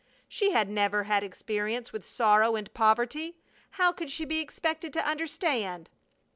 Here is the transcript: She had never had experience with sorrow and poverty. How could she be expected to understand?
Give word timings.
She 0.27 0.49
had 0.49 0.67
never 0.67 1.03
had 1.03 1.23
experience 1.23 1.93
with 1.93 2.07
sorrow 2.09 2.55
and 2.55 2.73
poverty. 2.73 3.37
How 3.77 3.91
could 3.91 4.09
she 4.09 4.25
be 4.25 4.39
expected 4.39 4.93
to 4.93 5.05
understand? 5.07 5.91